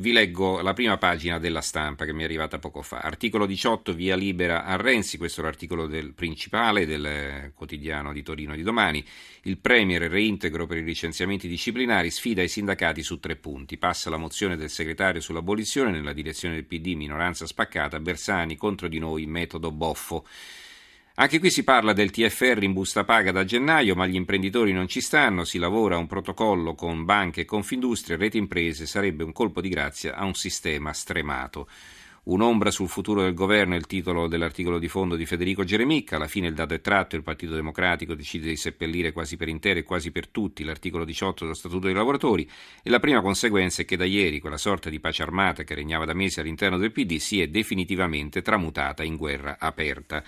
vi 0.00 0.12
leggo 0.12 0.62
la 0.62 0.72
prima 0.72 0.96
pagina 0.96 1.38
della 1.38 1.60
stampa 1.60 2.06
che 2.06 2.14
mi 2.14 2.22
è 2.22 2.24
arrivata 2.24 2.58
poco 2.58 2.80
fa. 2.80 3.00
Articolo 3.00 3.44
18, 3.44 3.92
via 3.92 4.16
libera 4.16 4.64
a 4.64 4.76
Renzi, 4.76 5.18
questo 5.18 5.42
è 5.42 5.44
l'articolo 5.44 5.86
del 5.86 6.14
principale 6.14 6.86
del 6.86 7.52
quotidiano 7.54 8.14
di 8.14 8.22
Torino 8.22 8.56
di 8.56 8.62
domani. 8.62 9.04
Il 9.42 9.58
Premier 9.58 10.00
reintegro 10.10 10.66
per 10.66 10.78
i 10.78 10.84
licenziamenti 10.84 11.48
disciplinari 11.48 12.10
sfida 12.10 12.42
i 12.42 12.48
sindacati 12.48 13.02
su 13.02 13.20
tre 13.20 13.36
punti. 13.36 13.76
Passa 13.76 14.08
la 14.08 14.16
mozione 14.16 14.56
del 14.56 14.70
segretario 14.70 15.20
sull'abolizione 15.20 15.90
nella 15.90 16.14
direzione 16.14 16.54
del 16.54 16.64
PD, 16.64 16.94
minoranza 16.94 17.46
spaccata, 17.46 18.00
Bersani 18.00 18.56
contro 18.56 18.88
di 18.88 18.98
noi, 18.98 19.26
metodo 19.26 19.70
boffo. 19.70 20.24
Anche 21.16 21.38
qui 21.38 21.50
si 21.50 21.64
parla 21.64 21.92
del 21.92 22.10
TFR 22.10 22.62
in 22.62 22.72
busta 22.72 23.04
paga 23.04 23.32
da 23.32 23.44
gennaio, 23.44 23.94
ma 23.94 24.06
gli 24.06 24.14
imprenditori 24.14 24.72
non 24.72 24.88
ci 24.88 25.00
stanno, 25.00 25.44
si 25.44 25.58
lavora 25.58 25.96
a 25.96 25.98
un 25.98 26.06
protocollo 26.06 26.74
con 26.74 27.04
banche 27.04 27.42
e 27.42 27.44
Confindustria, 27.44 28.16
rete 28.16 28.38
imprese, 28.38 28.86
sarebbe 28.86 29.24
un 29.24 29.32
colpo 29.32 29.60
di 29.60 29.68
grazia 29.68 30.14
a 30.14 30.24
un 30.24 30.34
sistema 30.34 30.92
stremato. 30.92 31.68
Un'ombra 32.22 32.70
sul 32.70 32.88
futuro 32.88 33.22
del 33.22 33.34
governo 33.34 33.74
è 33.74 33.78
il 33.78 33.86
titolo 33.86 34.28
dell'articolo 34.28 34.78
di 34.78 34.88
fondo 34.88 35.16
di 35.16 35.24
Federico 35.26 35.64
Geremicca. 35.64 36.16
Alla 36.16 36.28
fine 36.28 36.48
il 36.48 36.54
dato 36.54 36.74
è 36.74 36.80
tratto, 36.80 37.16
il 37.16 37.22
Partito 37.22 37.54
Democratico 37.54 38.14
decide 38.14 38.48
di 38.48 38.56
seppellire 38.56 39.12
quasi 39.12 39.36
per 39.36 39.48
intero 39.48 39.78
e 39.78 39.84
quasi 39.84 40.10
per 40.12 40.28
tutti 40.28 40.62
l'articolo 40.62 41.04
18 41.04 41.44
dello 41.44 41.56
Statuto 41.56 41.86
dei 41.86 41.94
lavoratori 41.94 42.48
e 42.82 42.90
la 42.90 43.00
prima 43.00 43.22
conseguenza 43.22 43.82
è 43.82 43.84
che 43.84 43.96
da 43.96 44.04
ieri 44.04 44.38
quella 44.38 44.58
sorta 44.58 44.90
di 44.90 45.00
pace 45.00 45.22
armata 45.22 45.64
che 45.64 45.74
regnava 45.74 46.04
da 46.04 46.14
mesi 46.14 46.40
all'interno 46.40 46.76
del 46.76 46.92
PD 46.92 47.16
si 47.16 47.40
è 47.40 47.48
definitivamente 47.48 48.42
tramutata 48.42 49.02
in 49.02 49.16
guerra 49.16 49.56
aperta. 49.58 50.22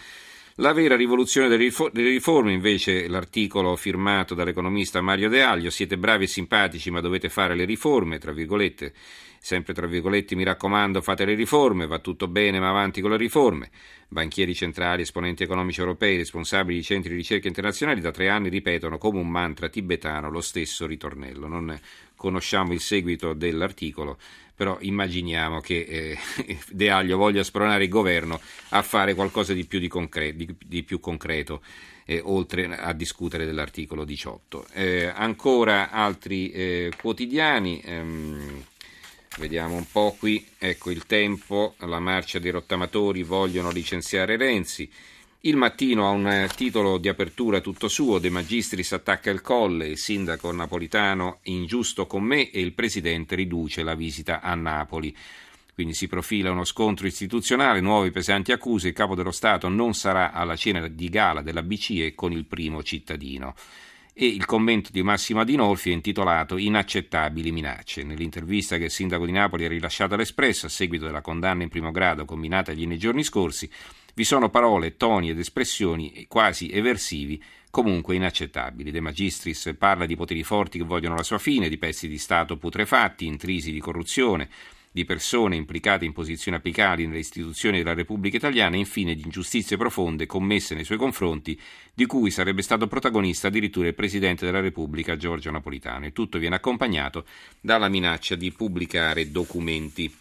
La 0.56 0.74
vera 0.74 0.96
rivoluzione 0.96 1.48
delle 1.48 2.10
riforme, 2.10 2.52
invece, 2.52 3.08
l'articolo 3.08 3.74
firmato 3.74 4.34
dall'economista 4.34 5.00
Mario 5.00 5.30
De 5.30 5.40
Aglio, 5.40 5.70
siete 5.70 5.96
bravi 5.96 6.24
e 6.24 6.26
simpatici 6.26 6.90
ma 6.90 7.00
dovete 7.00 7.30
fare 7.30 7.54
le 7.54 7.64
riforme, 7.64 8.18
tra 8.18 8.32
virgolette, 8.32 8.92
sempre 9.40 9.72
tra 9.72 9.86
virgolette 9.86 10.34
mi 10.34 10.44
raccomando 10.44 11.00
fate 11.00 11.24
le 11.24 11.32
riforme, 11.32 11.86
va 11.86 12.00
tutto 12.00 12.28
bene 12.28 12.60
ma 12.60 12.68
avanti 12.68 13.00
con 13.00 13.12
le 13.12 13.16
riforme. 13.16 13.70
Banchieri 14.08 14.54
centrali, 14.54 15.00
esponenti 15.00 15.42
economici 15.42 15.80
europei, 15.80 16.18
responsabili 16.18 16.76
di 16.76 16.84
centri 16.84 17.12
di 17.12 17.16
ricerca 17.16 17.48
internazionali 17.48 18.02
da 18.02 18.10
tre 18.10 18.28
anni 18.28 18.50
ripetono 18.50 18.98
come 18.98 19.20
un 19.20 19.30
mantra 19.30 19.70
tibetano 19.70 20.28
lo 20.30 20.42
stesso 20.42 20.86
ritornello. 20.86 21.48
Non 21.48 21.80
conosciamo 22.14 22.74
il 22.74 22.80
seguito 22.80 23.32
dell'articolo, 23.32 24.18
però 24.54 24.78
immaginiamo 24.80 25.60
che 25.60 26.16
eh, 26.46 26.58
De 26.70 26.90
Aglio 26.90 27.16
voglia 27.16 27.42
spronare 27.42 27.84
il 27.84 27.90
governo 27.90 28.40
a 28.70 28.82
fare 28.82 29.14
qualcosa 29.14 29.52
di 29.52 29.64
più, 29.64 29.78
di 29.78 29.88
concre- 29.88 30.34
di, 30.34 30.54
di 30.64 30.82
più 30.82 31.00
concreto. 31.00 31.62
Eh, 32.04 32.20
oltre 32.24 32.66
a 32.76 32.92
discutere 32.92 33.46
dell'articolo 33.46 34.04
18. 34.04 34.66
Eh, 34.72 35.06
ancora 35.06 35.90
altri 35.90 36.50
eh, 36.50 36.90
quotidiani, 37.00 37.80
ehm, 37.84 38.64
vediamo 39.38 39.76
un 39.76 39.86
po' 39.90 40.16
qui, 40.18 40.44
ecco 40.58 40.90
il 40.90 41.06
tempo, 41.06 41.76
la 41.78 42.00
marcia 42.00 42.40
dei 42.40 42.50
rottamatori 42.50 43.22
vogliono 43.22 43.70
licenziare 43.70 44.36
Renzi, 44.36 44.90
il 45.44 45.56
mattino 45.56 46.06
ha 46.06 46.10
un 46.10 46.28
eh, 46.28 46.48
titolo 46.54 46.98
di 46.98 47.08
apertura 47.08 47.60
tutto 47.60 47.88
suo, 47.88 48.18
De 48.18 48.30
Magistris 48.30 48.92
attacca 48.92 49.30
il 49.30 49.40
colle, 49.40 49.88
il 49.88 49.98
sindaco 49.98 50.52
napolitano 50.52 51.38
ingiusto 51.44 52.06
con 52.06 52.22
me 52.22 52.50
e 52.50 52.60
il 52.60 52.72
presidente 52.74 53.34
riduce 53.34 53.82
la 53.82 53.96
visita 53.96 54.40
a 54.40 54.54
Napoli. 54.54 55.16
Quindi 55.74 55.94
si 55.94 56.06
profila 56.06 56.52
uno 56.52 56.64
scontro 56.64 57.08
istituzionale, 57.08 57.80
nuove 57.80 58.12
pesanti 58.12 58.52
accuse, 58.52 58.88
il 58.88 58.94
capo 58.94 59.16
dello 59.16 59.32
Stato 59.32 59.68
non 59.68 59.94
sarà 59.94 60.30
alla 60.30 60.54
cena 60.54 60.86
di 60.86 61.08
gala 61.08 61.42
della 61.42 61.62
BCE 61.62 62.14
con 62.14 62.30
il 62.30 62.44
primo 62.44 62.84
cittadino. 62.84 63.54
E 64.14 64.26
il 64.26 64.44
commento 64.44 64.90
di 64.92 65.02
Massimo 65.02 65.40
Adinolfi 65.40 65.90
è 65.90 65.94
intitolato 65.94 66.58
Inaccettabili 66.58 67.50
minacce. 67.50 68.04
Nell'intervista 68.04 68.76
che 68.76 68.84
il 68.84 68.90
sindaco 68.90 69.24
di 69.24 69.32
Napoli 69.32 69.64
ha 69.64 69.68
rilasciato 69.68 70.14
all'Espresso 70.14 70.66
a 70.66 70.68
seguito 70.68 71.06
della 71.06 71.22
condanna 71.22 71.62
in 71.62 71.70
primo 71.70 71.90
grado 71.90 72.26
combinatagli 72.26 72.86
nei 72.86 72.98
giorni 72.98 73.24
scorsi, 73.24 73.68
vi 74.14 74.24
sono 74.24 74.50
parole, 74.50 74.96
toni 74.96 75.30
ed 75.30 75.38
espressioni 75.38 76.26
quasi 76.28 76.70
eversivi, 76.70 77.42
comunque 77.70 78.14
inaccettabili. 78.14 78.90
De 78.90 79.00
Magistris 79.00 79.74
parla 79.78 80.04
di 80.04 80.16
poteri 80.16 80.42
forti 80.42 80.78
che 80.78 80.84
vogliono 80.84 81.16
la 81.16 81.22
sua 81.22 81.38
fine, 81.38 81.68
di 81.68 81.78
pezzi 81.78 82.08
di 82.08 82.18
Stato 82.18 82.58
putrefatti, 82.58 83.24
intrisi 83.24 83.72
di 83.72 83.80
corruzione, 83.80 84.50
di 84.94 85.06
persone 85.06 85.56
implicate 85.56 86.04
in 86.04 86.12
posizioni 86.12 86.58
apicali 86.58 87.06
nelle 87.06 87.20
istituzioni 87.20 87.78
della 87.78 87.94
Repubblica 87.94 88.36
Italiana 88.36 88.76
e 88.76 88.80
infine 88.80 89.14
di 89.14 89.22
ingiustizie 89.22 89.78
profonde 89.78 90.26
commesse 90.26 90.74
nei 90.74 90.84
suoi 90.84 90.98
confronti, 90.98 91.58
di 91.94 92.04
cui 92.04 92.30
sarebbe 92.30 92.60
stato 92.60 92.86
protagonista 92.86 93.48
addirittura 93.48 93.88
il 93.88 93.94
Presidente 93.94 94.44
della 94.44 94.60
Repubblica 94.60 95.16
Giorgio 95.16 95.50
Napolitano. 95.50 96.04
E 96.04 96.12
tutto 96.12 96.38
viene 96.38 96.56
accompagnato 96.56 97.24
dalla 97.58 97.88
minaccia 97.88 98.34
di 98.34 98.52
pubblicare 98.52 99.30
documenti. 99.30 100.14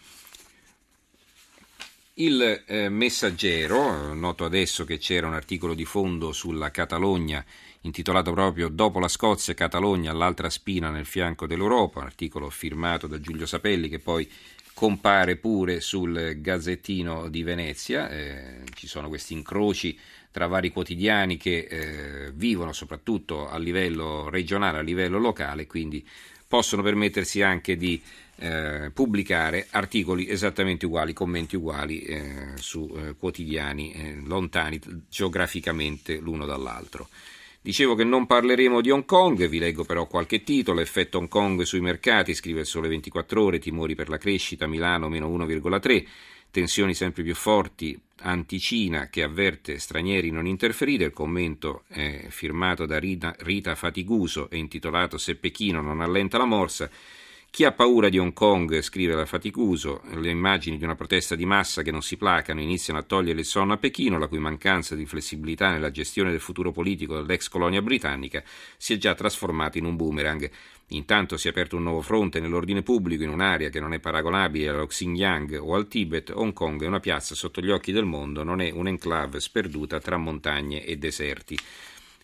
Il 2.16 2.64
eh, 2.66 2.90
messaggero, 2.90 4.12
noto 4.12 4.44
adesso 4.44 4.84
che 4.84 4.98
c'era 4.98 5.26
un 5.26 5.32
articolo 5.32 5.72
di 5.72 5.86
fondo 5.86 6.32
sulla 6.32 6.70
Catalogna 6.70 7.42
intitolato 7.80 8.32
proprio 8.32 8.68
Dopo 8.68 8.98
la 8.98 9.08
Scozia, 9.08 9.54
Catalogna 9.54 10.10
all'altra 10.10 10.50
spina 10.50 10.90
nel 10.90 11.06
fianco 11.06 11.46
dell'Europa, 11.46 12.00
un 12.00 12.04
articolo 12.04 12.50
firmato 12.50 13.06
da 13.06 13.18
Giulio 13.18 13.46
Sapelli 13.46 13.88
che 13.88 13.98
poi 13.98 14.30
compare 14.74 15.36
pure 15.36 15.80
sul 15.80 16.38
Gazzettino 16.38 17.30
di 17.30 17.42
Venezia, 17.42 18.10
eh, 18.10 18.60
ci 18.74 18.86
sono 18.86 19.08
questi 19.08 19.32
incroci 19.32 19.98
tra 20.32 20.48
vari 20.48 20.70
quotidiani 20.70 21.36
che 21.36 21.68
eh, 21.68 22.32
vivono 22.32 22.72
soprattutto 22.72 23.48
a 23.48 23.58
livello 23.58 24.28
regionale, 24.28 24.78
a 24.78 24.82
livello 24.82 25.18
locale, 25.18 25.66
quindi 25.68 26.04
possono 26.48 26.82
permettersi 26.82 27.40
anche 27.42 27.76
di 27.76 28.02
eh, 28.36 28.90
pubblicare 28.92 29.68
articoli 29.70 30.28
esattamente 30.28 30.86
uguali, 30.86 31.12
commenti 31.12 31.54
uguali 31.56 32.02
eh, 32.02 32.52
su 32.56 32.92
eh, 32.96 33.14
quotidiani 33.14 33.92
eh, 33.92 34.22
lontani 34.24 34.80
geograficamente 35.08 36.16
l'uno 36.16 36.44
dall'altro. 36.44 37.08
Dicevo 37.64 37.94
che 37.94 38.02
non 38.02 38.26
parleremo 38.26 38.80
di 38.80 38.90
Hong 38.90 39.04
Kong, 39.04 39.46
vi 39.46 39.60
leggo 39.60 39.84
però 39.84 40.08
qualche 40.08 40.42
titolo. 40.42 40.80
Effetto 40.80 41.18
Hong 41.18 41.28
Kong 41.28 41.62
sui 41.62 41.80
mercati, 41.80 42.34
scrive 42.34 42.60
il 42.60 42.66
Sole 42.66 42.88
24 42.88 43.40
Ore, 43.40 43.60
timori 43.60 43.94
per 43.94 44.08
la 44.08 44.18
crescita, 44.18 44.66
Milano 44.66 45.08
meno 45.08 45.28
1,3, 45.28 46.04
tensioni 46.52 46.94
sempre 46.94 47.24
più 47.24 47.34
forti, 47.34 47.98
anti-Cina 48.24 49.08
che 49.08 49.24
avverte 49.24 49.78
stranieri 49.78 50.30
non 50.30 50.46
interferire. 50.46 51.06
Il 51.06 51.12
commento 51.12 51.82
è 51.88 52.26
firmato 52.28 52.86
da 52.86 52.98
Rita, 52.98 53.74
Fatiguso 53.74 54.48
e 54.50 54.58
intitolato 54.58 55.18
Se 55.18 55.34
Pechino 55.34 55.80
non 55.80 56.00
allenta 56.00 56.38
la 56.38 56.44
morsa. 56.44 56.88
Chi 57.54 57.64
ha 57.64 57.72
paura 57.72 58.08
di 58.08 58.18
Hong 58.18 58.32
Kong, 58.32 58.80
scrive 58.80 59.14
la 59.14 59.26
Faticuso, 59.26 60.00
le 60.14 60.30
immagini 60.30 60.78
di 60.78 60.84
una 60.84 60.94
protesta 60.94 61.34
di 61.34 61.44
massa 61.44 61.82
che 61.82 61.90
non 61.90 62.00
si 62.00 62.16
placano 62.16 62.62
iniziano 62.62 62.98
a 62.98 63.02
togliere 63.02 63.40
il 63.40 63.44
sonno 63.44 63.74
a 63.74 63.76
Pechino, 63.76 64.16
la 64.16 64.26
cui 64.26 64.38
mancanza 64.38 64.94
di 64.94 65.04
flessibilità 65.04 65.70
nella 65.70 65.90
gestione 65.90 66.30
del 66.30 66.40
futuro 66.40 66.72
politico 66.72 67.14
dell'ex 67.14 67.48
colonia 67.48 67.82
britannica 67.82 68.42
si 68.78 68.94
è 68.94 68.96
già 68.96 69.14
trasformata 69.14 69.76
in 69.76 69.84
un 69.84 69.96
boomerang. 69.96 70.50
Intanto 70.88 71.36
si 71.36 71.46
è 71.46 71.50
aperto 71.50 71.76
un 71.76 71.82
nuovo 71.82 72.00
fronte 72.00 72.40
nell'ordine 72.40 72.80
pubblico 72.80 73.22
in 73.22 73.28
un'area 73.28 73.68
che 73.68 73.80
non 73.80 73.92
è 73.92 73.98
paragonabile 73.98 74.70
allo 74.70 74.86
Xinjiang 74.86 75.58
o 75.60 75.74
al 75.74 75.88
Tibet. 75.88 76.32
Hong 76.34 76.54
Kong 76.54 76.82
è 76.82 76.86
una 76.86 77.00
piazza 77.00 77.34
sotto 77.34 77.60
gli 77.60 77.70
occhi 77.70 77.92
del 77.92 78.06
mondo, 78.06 78.44
non 78.44 78.62
è 78.62 78.70
un'enclave 78.70 79.40
sperduta 79.40 80.00
tra 80.00 80.16
montagne 80.16 80.86
e 80.86 80.96
deserti. 80.96 81.58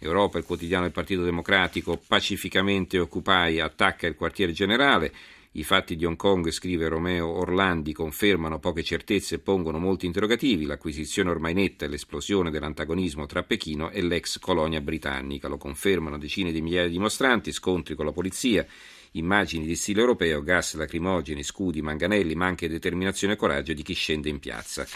Europa, 0.00 0.38
il 0.38 0.44
quotidiano 0.44 0.84
del 0.84 0.92
Partito 0.92 1.22
Democratico, 1.22 2.00
pacificamente 2.06 2.98
Occupy 2.98 3.58
attacca 3.60 4.06
il 4.06 4.14
quartiere 4.14 4.52
generale. 4.52 5.12
I 5.52 5.64
fatti 5.64 5.96
di 5.96 6.04
Hong 6.04 6.16
Kong, 6.16 6.50
scrive 6.50 6.88
Romeo 6.88 7.26
Orlandi, 7.26 7.92
confermano 7.92 8.58
poche 8.60 8.82
certezze 8.82 9.36
e 9.36 9.38
pongono 9.38 9.78
molti 9.78 10.06
interrogativi. 10.06 10.66
L'acquisizione 10.66 11.30
ormai 11.30 11.54
netta 11.54 11.84
e 11.84 11.88
l'esplosione 11.88 12.50
dell'antagonismo 12.50 13.26
tra 13.26 13.42
Pechino 13.42 13.90
e 13.90 14.02
l'ex 14.02 14.38
colonia 14.38 14.80
britannica. 14.80 15.48
Lo 15.48 15.56
confermano 15.56 16.18
decine 16.18 16.52
di 16.52 16.60
migliaia 16.60 16.86
di 16.86 16.92
dimostranti, 16.92 17.50
scontri 17.50 17.94
con 17.94 18.04
la 18.04 18.12
polizia, 18.12 18.64
immagini 19.12 19.64
di 19.64 19.74
stile 19.74 20.00
europeo, 20.00 20.42
gas 20.42 20.74
lacrimogeni, 20.74 21.42
scudi, 21.42 21.82
manganelli, 21.82 22.34
ma 22.34 22.46
anche 22.46 22.68
determinazione 22.68 23.32
e 23.32 23.36
coraggio 23.36 23.72
di 23.72 23.82
chi 23.82 23.94
scende 23.94 24.28
in 24.28 24.38
piazza. 24.38 24.86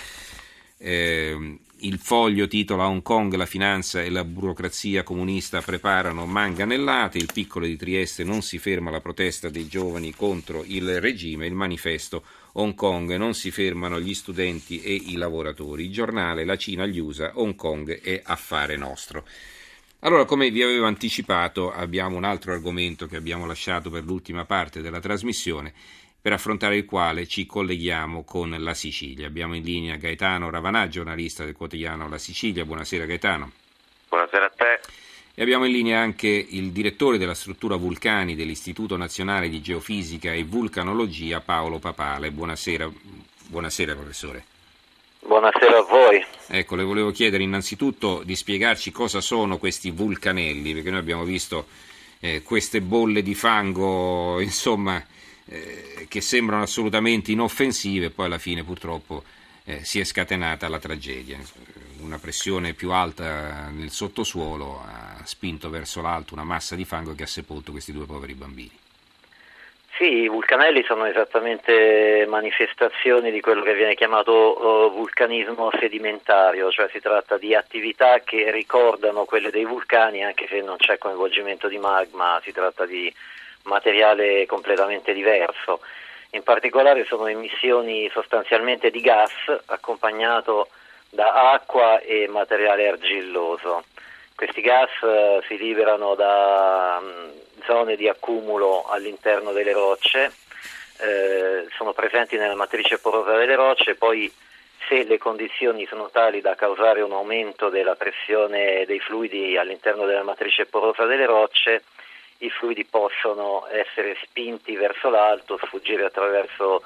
Eh, 0.76 1.58
il 1.84 1.98
foglio 1.98 2.46
titola 2.46 2.86
Hong 2.86 3.02
Kong, 3.02 3.34
la 3.34 3.46
finanza 3.46 4.02
e 4.02 4.10
la 4.10 4.24
burocrazia 4.24 5.02
comunista 5.02 5.60
preparano 5.60 6.26
manganellate, 6.26 7.18
il 7.18 7.30
piccolo 7.32 7.66
di 7.66 7.76
Trieste 7.76 8.22
non 8.22 8.42
si 8.42 8.58
ferma 8.58 8.90
la 8.90 9.00
protesta 9.00 9.48
dei 9.48 9.66
giovani 9.66 10.14
contro 10.14 10.62
il 10.64 11.00
regime, 11.00 11.46
il 11.46 11.54
manifesto 11.54 12.24
Hong 12.52 12.74
Kong 12.74 13.16
non 13.16 13.34
si 13.34 13.50
fermano 13.50 13.98
gli 13.98 14.14
studenti 14.14 14.80
e 14.80 14.92
i 14.94 15.16
lavoratori, 15.16 15.86
il 15.86 15.92
giornale 15.92 16.44
La 16.44 16.56
Cina 16.56 16.86
gli 16.86 16.98
USA, 16.98 17.32
Hong 17.34 17.56
Kong 17.56 18.00
è 18.00 18.20
affare 18.24 18.76
nostro. 18.76 19.26
Allora, 20.04 20.24
come 20.24 20.50
vi 20.50 20.62
avevo 20.62 20.86
anticipato, 20.86 21.72
abbiamo 21.72 22.16
un 22.16 22.24
altro 22.24 22.52
argomento 22.52 23.06
che 23.06 23.16
abbiamo 23.16 23.46
lasciato 23.46 23.88
per 23.88 24.04
l'ultima 24.04 24.44
parte 24.44 24.82
della 24.82 24.98
trasmissione 25.00 25.72
per 26.22 26.32
affrontare 26.32 26.76
il 26.76 26.84
quale 26.84 27.26
ci 27.26 27.46
colleghiamo 27.46 28.22
con 28.22 28.54
la 28.56 28.74
Sicilia. 28.74 29.26
Abbiamo 29.26 29.56
in 29.56 29.64
linea 29.64 29.96
Gaetano 29.96 30.50
Ravanà, 30.50 30.86
giornalista 30.86 31.44
del 31.44 31.56
quotidiano 31.56 32.08
La 32.08 32.16
Sicilia. 32.16 32.64
Buonasera 32.64 33.06
Gaetano. 33.06 33.50
Buonasera 34.08 34.44
a 34.44 34.50
te. 34.50 34.80
E 35.34 35.42
abbiamo 35.42 35.64
in 35.64 35.72
linea 35.72 35.98
anche 35.98 36.28
il 36.28 36.70
direttore 36.70 37.18
della 37.18 37.34
struttura 37.34 37.74
vulcani 37.74 38.36
dell'Istituto 38.36 38.96
Nazionale 38.96 39.48
di 39.48 39.60
Geofisica 39.60 40.32
e 40.32 40.44
Vulcanologia, 40.44 41.40
Paolo 41.40 41.80
Papale. 41.80 42.30
Buonasera, 42.30 42.88
Buonasera 43.48 43.94
professore. 43.96 44.44
Buonasera 45.18 45.78
a 45.78 45.82
voi. 45.82 46.24
Ecco, 46.46 46.76
le 46.76 46.84
volevo 46.84 47.10
chiedere 47.10 47.42
innanzitutto 47.42 48.22
di 48.24 48.36
spiegarci 48.36 48.92
cosa 48.92 49.20
sono 49.20 49.58
questi 49.58 49.90
vulcanelli, 49.90 50.72
perché 50.72 50.90
noi 50.90 51.00
abbiamo 51.00 51.24
visto 51.24 51.66
eh, 52.20 52.42
queste 52.42 52.80
bolle 52.80 53.22
di 53.22 53.34
fango, 53.34 54.38
insomma, 54.42 55.04
eh, 55.46 56.06
che 56.08 56.20
sembrano 56.20 56.62
assolutamente 56.62 57.32
inoffensive 57.32 58.10
poi 58.10 58.26
alla 58.26 58.38
fine 58.38 58.62
purtroppo 58.64 59.24
eh, 59.64 59.84
si 59.84 60.00
è 60.00 60.04
scatenata 60.04 60.68
la 60.68 60.78
tragedia. 60.78 61.38
Una 62.00 62.18
pressione 62.18 62.72
più 62.72 62.90
alta 62.90 63.68
nel 63.70 63.90
sottosuolo 63.90 64.82
ha 64.84 65.24
spinto 65.24 65.70
verso 65.70 66.00
l'alto 66.00 66.34
una 66.34 66.44
massa 66.44 66.74
di 66.74 66.84
fango 66.84 67.14
che 67.14 67.24
ha 67.24 67.28
sepolto 67.28 67.70
questi 67.70 67.92
due 67.92 68.06
poveri 68.06 68.34
bambini. 68.34 68.80
Sì, 69.94 70.22
i 70.22 70.28
vulcanelli 70.28 70.82
sono 70.84 71.04
esattamente 71.04 72.24
manifestazioni 72.26 73.30
di 73.30 73.40
quello 73.40 73.62
che 73.62 73.74
viene 73.74 73.94
chiamato 73.94 74.88
uh, 74.88 74.92
vulcanismo 74.92 75.70
sedimentario, 75.78 76.70
cioè 76.70 76.88
si 76.90 76.98
tratta 76.98 77.36
di 77.36 77.54
attività 77.54 78.20
che 78.20 78.50
ricordano 78.50 79.24
quelle 79.24 79.50
dei 79.50 79.66
vulcani 79.66 80.24
anche 80.24 80.48
se 80.48 80.62
non 80.62 80.76
c'è 80.78 80.96
coinvolgimento 80.96 81.68
di 81.68 81.76
magma, 81.76 82.40
si 82.42 82.52
tratta 82.52 82.86
di 82.86 83.12
materiale 83.64 84.46
completamente 84.46 85.12
diverso. 85.12 85.80
In 86.30 86.42
particolare 86.42 87.04
sono 87.04 87.26
emissioni 87.26 88.08
sostanzialmente 88.10 88.90
di 88.90 89.00
gas 89.00 89.32
accompagnato 89.66 90.68
da 91.10 91.52
acqua 91.52 92.00
e 92.00 92.26
materiale 92.28 92.88
argilloso. 92.88 93.84
Questi 94.34 94.62
gas 94.62 94.90
uh, 95.02 95.42
si 95.46 95.58
liberano 95.58 96.14
da 96.14 96.98
um, 97.00 97.32
zone 97.66 97.96
di 97.96 98.08
accumulo 98.08 98.86
all'interno 98.88 99.52
delle 99.52 99.72
rocce, 99.72 100.32
eh, 100.98 101.66
sono 101.76 101.92
presenti 101.92 102.36
nella 102.36 102.54
matrice 102.54 102.98
porosa 102.98 103.36
delle 103.36 103.54
rocce, 103.54 103.94
poi 103.94 104.32
se 104.88 105.04
le 105.04 105.18
condizioni 105.18 105.86
sono 105.86 106.10
tali 106.10 106.40
da 106.40 106.54
causare 106.54 107.02
un 107.02 107.12
aumento 107.12 107.68
della 107.68 107.94
pressione 107.94 108.84
dei 108.86 109.00
fluidi 109.00 109.56
all'interno 109.56 110.06
della 110.06 110.22
matrice 110.22 110.66
porosa 110.66 111.04
delle 111.04 111.26
rocce, 111.26 111.84
i 112.42 112.50
fluidi 112.50 112.84
possono 112.84 113.66
essere 113.70 114.16
spinti 114.22 114.74
verso 114.74 115.10
l'alto, 115.10 115.58
sfuggire 115.62 116.04
attraverso 116.04 116.82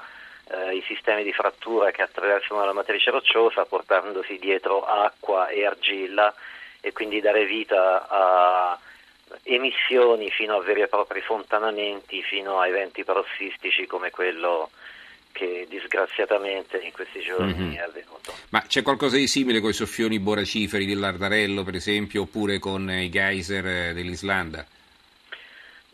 eh, 0.49 0.75
i 0.75 0.83
sistemi 0.87 1.23
di 1.23 1.33
frattura 1.33 1.91
che 1.91 2.03
attraversano 2.03 2.63
la 2.63 2.73
matrice 2.73 3.11
rocciosa, 3.11 3.65
portandosi 3.65 4.37
dietro 4.37 4.85
acqua 4.85 5.47
e 5.47 5.65
argilla 5.65 6.33
e 6.79 6.93
quindi 6.93 7.19
dare 7.21 7.45
vita 7.45 8.07
a 8.07 8.79
emissioni 9.43 10.29
fino 10.29 10.55
a 10.55 10.61
veri 10.61 10.81
e 10.81 10.87
propri 10.87 11.21
fontanamenti, 11.21 12.21
fino 12.21 12.59
a 12.59 12.67
eventi 12.67 13.03
parossistici 13.03 13.85
come 13.87 14.11
quello 14.11 14.69
che 15.31 15.65
disgraziatamente 15.69 16.77
in 16.77 16.91
questi 16.91 17.19
giorni 17.19 17.53
mm-hmm. 17.53 17.73
è 17.73 17.79
avvenuto. 17.79 18.33
Ma 18.49 18.61
c'è 18.61 18.81
qualcosa 18.83 19.17
di 19.17 19.27
simile 19.27 19.59
con 19.59 19.71
i 19.71 19.73
soffioni 19.73 20.19
boraciferi 20.19 20.85
dell'Ardarello, 20.85 21.63
per 21.63 21.75
esempio, 21.75 22.23
oppure 22.23 22.59
con 22.59 22.89
i 22.89 23.09
geyser 23.09 23.93
dell'Islanda? 23.93 24.65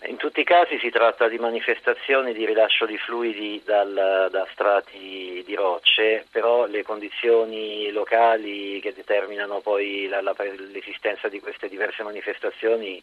In 0.05 0.17
tutti 0.17 0.41
i 0.41 0.43
casi 0.43 0.77
si 0.79 0.89
tratta 0.89 1.29
di 1.29 1.37
manifestazioni 1.37 2.33
di 2.33 2.45
rilascio 2.45 2.85
di 2.85 2.97
fluidi 2.97 3.61
dal, 3.63 4.27
da 4.29 4.45
strati 4.51 5.41
di 5.45 5.55
rocce, 5.55 6.25
però 6.29 6.65
le 6.65 6.83
condizioni 6.83 7.89
locali 7.91 8.81
che 8.81 8.93
determinano 8.93 9.61
poi 9.61 10.07
la, 10.09 10.21
la, 10.21 10.35
l'esistenza 10.71 11.29
di 11.29 11.39
queste 11.39 11.69
diverse 11.69 12.03
manifestazioni 12.03 13.01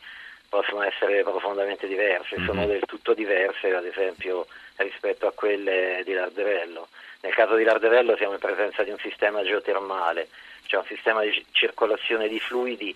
possono 0.51 0.83
essere 0.83 1.23
profondamente 1.23 1.87
diverse, 1.87 2.37
mm-hmm. 2.37 2.47
sono 2.47 2.67
del 2.67 2.85
tutto 2.85 3.15
diverse 3.15 3.73
ad 3.73 3.87
esempio 3.87 4.47
rispetto 4.77 5.27
a 5.27 5.33
quelle 5.33 6.03
di 6.05 6.13
Larderello. 6.13 6.89
Nel 7.23 7.33
caso 7.33 7.55
di 7.55 7.65
Larderello 7.65 8.17
siamo 8.17 8.35
in 8.35 8.41
presenza 8.41 8.83
di 8.83 8.91
un 8.91 8.99
sistema 8.99 9.43
geotermale, 9.43 10.29
cioè 10.67 10.81
un 10.81 10.87
sistema 10.87 11.23
di 11.23 11.47
circolazione 11.53 12.29
di 12.29 12.41
fluidi 12.41 12.95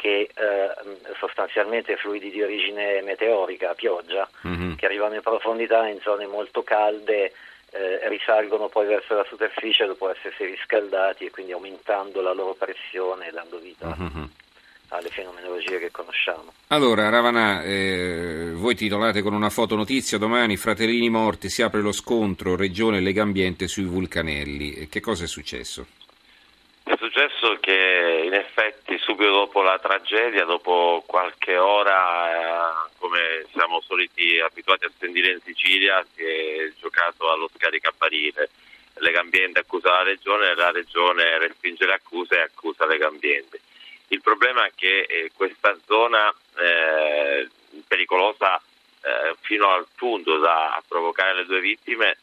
che 0.00 0.30
eh, 0.34 1.14
sostanzialmente 1.18 1.96
fluidi 1.96 2.30
di 2.30 2.42
origine 2.42 3.02
meteorica, 3.02 3.74
pioggia, 3.74 4.26
mm-hmm. 4.48 4.76
che 4.76 4.86
arrivano 4.86 5.14
in 5.14 5.20
profondità 5.20 5.86
in 5.88 6.00
zone 6.00 6.26
molto 6.26 6.62
calde, 6.62 7.34
eh, 7.72 8.08
risalgono 8.08 8.68
poi 8.68 8.86
verso 8.86 9.14
la 9.14 9.26
superficie 9.28 9.84
dopo 9.84 10.10
essersi 10.10 10.46
riscaldati 10.46 11.26
e 11.26 11.30
quindi 11.30 11.52
aumentando 11.52 12.22
la 12.22 12.32
loro 12.32 12.54
pressione 12.54 13.28
e 13.28 13.30
dando 13.30 13.58
vita 13.58 13.94
mm-hmm. 13.94 14.24
alle 14.88 15.08
fenomenologie 15.10 15.78
che 15.78 15.90
conosciamo. 15.90 16.50
Allora, 16.68 17.10
Ravanà, 17.10 17.62
eh, 17.62 18.52
voi 18.54 18.74
titolate 18.74 19.20
con 19.20 19.34
una 19.34 19.50
fotonotizia 19.50 20.16
domani, 20.16 20.56
Fratellini 20.56 21.10
morti, 21.10 21.50
si 21.50 21.60
apre 21.60 21.82
lo 21.82 21.92
scontro 21.92 22.56
Regione 22.56 23.00
Legambiente 23.00 23.68
sui 23.68 23.84
vulcanelli. 23.84 24.88
Che 24.88 25.00
cosa 25.00 25.24
è 25.24 25.26
successo? 25.26 25.84
Successo 27.12 27.58
che 27.58 28.22
in 28.24 28.34
effetti 28.34 28.96
subito 28.98 29.32
dopo 29.32 29.62
la 29.62 29.80
tragedia, 29.80 30.44
dopo 30.44 31.02
qualche 31.08 31.56
ora, 31.56 32.84
eh, 32.86 32.90
come 32.98 33.46
siamo 33.50 33.80
soliti 33.80 34.38
abituati 34.38 34.84
a 34.84 34.92
sentire 34.96 35.32
in 35.32 35.40
Sicilia, 35.44 36.06
si 36.14 36.22
è 36.22 36.72
giocato 36.78 37.28
allo 37.32 37.50
scaricabarile. 37.52 38.50
Legambiente 38.98 39.58
accusa 39.58 39.90
la 39.90 40.02
regione, 40.04 40.54
la 40.54 40.70
regione 40.70 41.38
respinge 41.38 41.84
le 41.84 41.94
accuse 41.94 42.36
e 42.36 42.42
accusa 42.42 42.86
Legambiente. 42.86 43.60
Il 44.08 44.20
problema 44.20 44.64
è 44.66 44.70
che 44.76 45.00
eh, 45.00 45.32
questa 45.34 45.76
zona 45.86 46.32
eh, 46.58 47.48
pericolosa 47.88 48.62
eh, 49.02 49.34
fino 49.40 49.68
al 49.68 49.86
punto 49.96 50.38
da 50.38 50.80
provocare 50.86 51.34
le 51.34 51.46
due 51.46 51.58
vittime 51.58 52.18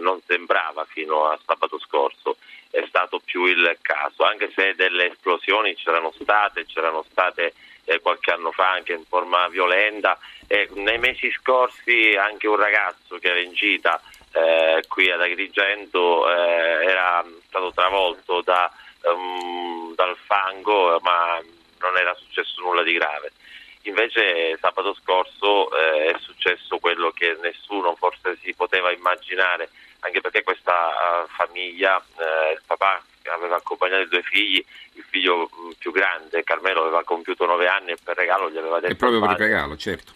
non 0.00 0.20
sembrava 0.26 0.84
fino 0.84 1.26
a 1.26 1.38
sabato 1.44 1.78
scorso 1.78 2.36
è 2.74 2.84
stato 2.88 3.20
più 3.24 3.44
il 3.44 3.78
caso, 3.80 4.24
anche 4.24 4.50
se 4.52 4.74
delle 4.74 5.12
esplosioni 5.12 5.76
c'erano 5.76 6.12
state, 6.20 6.66
c'erano 6.66 7.04
state 7.08 7.54
eh, 7.84 8.00
qualche 8.00 8.32
anno 8.32 8.50
fa 8.50 8.70
anche 8.72 8.92
in 8.94 9.04
forma 9.04 9.46
violenta 9.48 10.18
e 10.48 10.68
nei 10.74 10.98
mesi 10.98 11.30
scorsi 11.30 12.16
anche 12.18 12.48
un 12.48 12.56
ragazzo 12.56 13.18
che 13.18 13.28
era 13.28 13.38
in 13.38 13.52
gita 13.52 14.00
eh, 14.32 14.82
qui 14.88 15.08
ad 15.08 15.20
Agrigento 15.20 16.28
eh, 16.28 16.84
era 16.86 17.24
stato 17.46 17.72
travolto 17.72 18.40
da, 18.42 18.68
um, 19.02 19.94
dal 19.94 20.16
fango 20.24 20.98
ma 21.00 21.40
non 21.78 21.96
era 21.96 22.14
successo 22.14 22.60
nulla 22.60 22.82
di 22.82 22.94
grave. 22.94 23.32
Invece 23.86 24.56
sabato 24.60 24.94
scorso 24.94 25.70
eh, 25.76 26.12
è 26.12 26.18
successo 26.18 26.78
quello 26.78 27.10
che 27.10 27.36
nessuno 27.42 27.94
forse 27.96 28.38
si 28.42 28.54
poteva 28.54 28.90
immaginare 28.90 29.68
anche 30.00 30.20
perché 30.20 30.42
questa 30.42 30.88
uh, 30.88 31.28
famiglia, 31.28 31.96
uh, 31.96 32.52
il 32.52 32.60
papà 32.66 33.02
aveva 33.32 33.56
accompagnato 33.56 34.02
i 34.02 34.08
due 34.08 34.22
figli, 34.22 34.62
il 34.92 35.04
figlio 35.08 35.48
mm, 35.48 35.70
più 35.78 35.92
grande, 35.92 36.44
Carmelo, 36.44 36.82
aveva 36.82 37.02
compiuto 37.04 37.46
nove 37.46 37.66
anni 37.68 37.92
e 37.92 37.96
per 38.02 38.16
regalo 38.16 38.50
gli 38.50 38.58
aveva 38.58 38.80
detto... 38.80 38.92
E 38.92 38.96
proprio 38.96 39.20
per 39.20 39.38
regalo, 39.38 39.76
certo. 39.76 40.12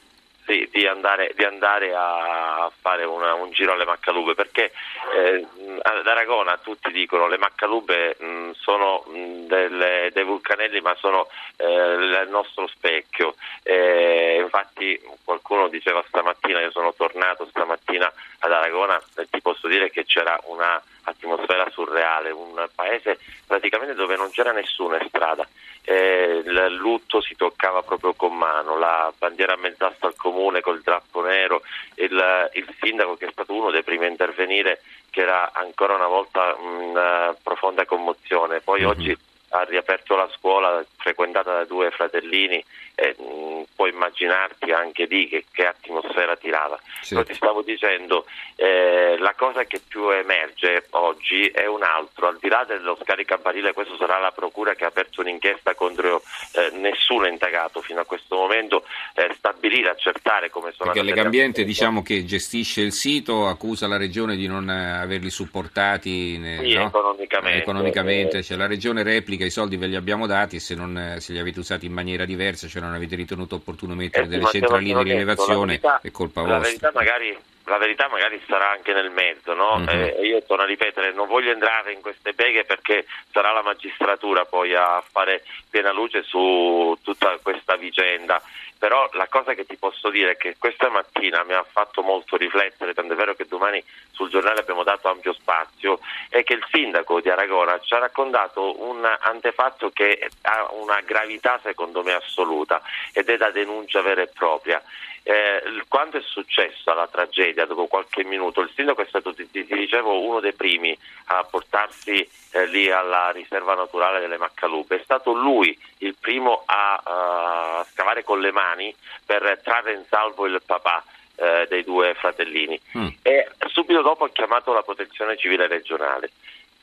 Sì, 0.49 0.67
di 0.73 0.87
andare, 0.87 1.35
di 1.37 1.45
andare 1.45 1.93
a 1.95 2.73
fare 2.81 3.05
una, 3.05 3.35
un 3.35 3.50
giro 3.50 3.75
alle 3.75 3.85
Maccalube 3.85 4.35
perché 4.35 4.73
eh, 5.14 5.47
ad 5.83 6.07
Aragona 6.07 6.57
tutti 6.57 6.90
dicono 6.90 7.28
le 7.28 7.37
Maccalube 7.37 8.17
mh, 8.19 8.25
mm, 8.25 8.50
sono 8.52 9.05
mh, 9.09 9.19
mm, 9.19 9.47
delle, 9.47 10.11
dei 10.11 10.25
vulcanelli 10.25 10.81
ma 10.81 10.95
sono 10.95 11.28
eh, 11.57 11.67
il 11.67 12.28
nostro 12.31 12.67
specchio. 12.67 13.35
Eh, 13.62 14.38
infatti 14.40 14.99
qualcuno 15.23 15.69
diceva 15.69 16.02
stamattina, 16.09 16.62
io 16.62 16.71
sono 16.71 16.95
tornato 16.95 17.47
stamattina 17.50 18.11
ad 18.38 18.50
Aragona 18.50 18.99
e 19.19 19.26
ti 19.31 19.43
posso 19.43 19.69
dire 19.69 19.90
che 19.90 20.07
c'era 20.07 20.40
una 20.45 20.83
atmosfera 21.09 21.69
surreale, 21.71 22.31
un 22.31 22.69
paese 22.75 23.19
praticamente 23.47 23.95
dove 23.95 24.17
non 24.17 24.31
c'era 24.31 24.53
nessuno 24.53 24.97
in 24.97 25.07
strada 25.09 25.47
eh, 25.88 26.43
il 26.45 26.77
lutto 26.79 27.23
si 27.23 27.35
toccava 27.35 27.83
proprio 27.83 28.12
con 28.12 28.37
mano, 28.37 28.77
la 28.77 29.11
bandiera 29.17 29.55
a 29.55 29.57
mezz'asta 29.57 30.07
al 30.07 30.17
comune 30.17 30.61
col 30.61 30.83
drappo 30.83 31.23
nero, 31.23 31.62
il, 31.95 32.50
il, 32.53 32.75
sindaco 32.79 33.17
che 33.17 33.25
è 33.25 33.31
stato 33.33 33.55
uno 33.55 33.71
dei 33.71 33.83
primi 33.83 34.05
a 34.05 34.09
intervenire 34.09 34.83
che 35.09 35.23
era 35.23 35.50
ancora 35.55 35.95
una 35.95 36.07
volta 36.07 36.55
in 36.61 36.95
uh, 36.95 37.35
profonda 37.43 37.87
commozione, 37.87 38.61
poi 38.61 38.81
mm-hmm. 38.81 38.88
oggi 38.91 39.19
ha 39.50 39.62
riaperto 39.64 40.14
la 40.14 40.28
scuola 40.37 40.85
frequentata 40.97 41.52
da 41.52 41.64
due 41.64 41.90
fratellini 41.90 42.62
e 42.95 43.14
mh, 43.17 43.23
mm, 43.23 43.62
puoi 43.76 43.90
immaginarti 43.90 44.73
anche 44.73 45.05
lì 45.05 45.28
che, 45.28 45.45
che 45.52 45.67
atmosfera 45.67 46.35
tirava. 46.37 46.78
Sì. 47.00 47.14
Però 47.14 47.25
ti 47.25 47.35
stavo 47.35 47.62
dicendo, 47.62 48.26
eh, 48.57 49.17
la 49.19 49.35
cosa 49.37 49.64
che 49.64 49.81
più 49.87 50.11
emerge 50.11 50.87
oggi 50.90 51.47
è 51.47 51.67
un 51.67 51.85
altro, 51.85 52.26
al 52.26 52.38
di 52.40 52.49
là 52.49 52.64
dello 52.67 52.99
scaricabarile, 53.00 53.73
questa 53.73 53.95
sarà 53.97 54.19
la 54.19 54.33
procura 54.33 54.75
che 54.75 54.85
ha 54.85 54.88
aperto 54.88 55.21
un'inchiesta 55.21 55.75
contro 55.75 56.23
eh, 56.55 56.71
nessuno 56.76 57.28
indagato 57.28 57.81
fino 57.81 58.00
a 58.00 58.05
questo 58.05 58.35
momento, 58.35 58.85
eh, 59.14 59.33
stabilire, 59.37 59.90
accertare 59.90 60.50
come 60.50 60.73
sono... 60.76 60.90
Perché 60.90 61.07
Legambiente 61.07 61.62
diciamo 61.62 62.02
che 62.02 62.25
gestisce 62.25 62.81
il 62.81 62.93
sito, 62.93 63.47
accusa 63.47 63.87
la 63.87 63.97
regione 63.97 64.35
di 64.35 64.49
non 64.49 64.69
averli 64.69 65.31
supportati 65.31 66.35
sì, 66.35 66.75
no? 66.75 66.87
economicamente. 66.87 67.59
economicamente. 67.59 68.43
Cioè, 68.43 68.57
la 68.57 68.67
regione 68.67 69.05
replica 69.05 69.38
comunica 69.38 69.45
i 69.45 69.50
soldi 69.50 69.76
ve 69.76 69.87
li 69.87 69.95
abbiamo 69.95 70.26
dati 70.26 70.59
se, 70.59 70.75
non, 70.75 71.16
se 71.18 71.33
li 71.33 71.38
avete 71.38 71.61
usati 71.61 71.87
in 71.87 71.92
maniera 71.92 72.25
diversa, 72.25 72.66
cioè 72.66 72.83
non 72.83 72.95
avete 72.95 73.14
ritenuto 73.14 73.57
opportuno 73.57 73.95
mettere 73.95 74.25
eh, 74.25 74.28
delle 74.28 74.47
centraline 74.47 75.02
di 75.04 75.12
rilevazione, 75.12 75.80
è 76.02 76.11
colpa 76.11 76.42
la 76.42 76.59
vostra. 76.59 76.68
Verità 76.68 76.90
magari, 76.92 77.38
la 77.64 77.78
verità 77.78 78.09
magari 78.09 78.40
sarà 78.47 78.71
anche 78.71 78.92
nel 78.92 79.11
mezzo, 79.11 79.54
no? 79.54 79.78
mm-hmm. 79.78 79.88
eh, 79.88 80.26
io 80.26 80.42
torno 80.45 80.64
a 80.64 80.66
ripetere, 80.66 81.12
non 81.12 81.28
voglio 81.28 81.52
entrare 81.52 81.92
in 81.92 82.00
queste 82.00 82.33
beghe 82.33 82.64
perché 82.64 83.07
sarà 83.30 83.52
la 83.52 83.62
magistratura 83.62 84.45
poi 84.45 84.75
a 84.75 85.02
fare 85.09 85.45
piena 85.71 85.92
luce 85.92 86.23
su 86.23 86.97
tutta 87.02 87.38
questa 87.40 87.76
vicenda 87.76 88.42
però 88.78 89.08
la 89.12 89.26
cosa 89.26 89.54
che 89.54 89.66
ti 89.66 89.76
posso 89.76 90.08
dire 90.08 90.32
è 90.32 90.37
che 90.37 90.56
questa 90.56 90.88
mattina 90.88 91.42
mi 91.44 91.52
ha 91.52 91.64
fatto 91.68 92.02
molto 92.02 92.37
riflettere, 92.37 92.94
tanto 92.94 93.12
è 93.12 93.16
vero 93.16 93.35
che 93.35 93.47
domani 93.47 93.82
sul 94.12 94.30
giornale 94.30 94.61
abbiamo 94.61 94.85
dato 94.85 95.08
ampio 95.08 95.32
spazio, 95.32 95.99
è 96.28 96.44
che 96.44 96.54
il 96.54 96.64
sindaco 96.70 97.20
di 97.20 97.28
Aragona 97.28 97.80
ci 97.80 97.94
ha 97.94 97.99
raccontato 97.99 98.82
un 98.82 99.04
antefatto 99.04 99.90
che 99.90 100.30
ha 100.42 100.68
una 100.73 101.00
gravità 101.00 101.58
secondo 101.62 102.02
me 102.02 102.12
assoluta 102.12 102.80
ed 103.12 103.28
è 103.28 103.37
da 103.37 103.50
denuncia 103.50 104.00
vera 104.00 104.23
e 104.23 104.28
propria. 104.28 104.82
Eh, 105.22 105.82
quando 105.88 106.18
è 106.18 106.22
successa 106.22 106.94
la 106.94 107.06
tragedia, 107.06 107.66
dopo 107.66 107.87
qualche 107.87 108.25
minuto, 108.25 108.60
il 108.60 108.70
sindaco 108.75 109.02
è 109.02 109.06
stato, 109.06 109.34
ti, 109.34 109.48
ti 109.50 109.64
dicevo, 109.64 110.20
uno 110.20 110.40
dei 110.40 110.54
primi 110.54 110.96
a 111.26 111.44
portarsi 111.44 112.28
eh, 112.52 112.66
lì 112.66 112.90
alla 112.90 113.30
riserva 113.30 113.75
naturale 113.75 114.20
delle 114.20 114.38
Maccalube. 114.38 114.96
È 114.96 115.02
stato 115.04 115.32
lui 115.32 115.78
il 115.98 116.14
primo 116.18 116.62
a 116.64 117.82
uh, 117.82 117.84
scavare 117.92 118.25
con 118.25 118.40
le 118.40 118.52
mani 118.52 118.94
per 119.25 119.60
trarre 119.62 119.92
in 119.92 120.04
salvo 120.08 120.46
il 120.46 120.60
papà 120.64 121.04
eh, 121.37 121.66
dei 121.68 121.84
due 121.84 122.14
fratellini 122.14 122.80
mm. 122.96 123.08
e 123.22 123.48
subito 123.68 124.02
dopo 124.02 124.25
ha 124.25 124.30
chiamato 124.30 124.72
la 124.72 124.82
protezione 124.82 125.37
civile 125.37 125.66
regionale. 125.66 126.30